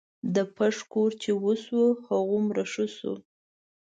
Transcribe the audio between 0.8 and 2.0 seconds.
کور چې وسو